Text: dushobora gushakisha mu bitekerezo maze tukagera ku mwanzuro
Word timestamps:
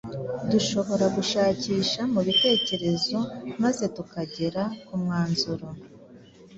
dushobora 0.51 1.05
gushakisha 1.17 2.01
mu 2.13 2.19
bitekerezo 2.27 3.17
maze 3.63 3.83
tukagera 3.95 4.63
ku 4.85 4.93
mwanzuro 5.01 5.67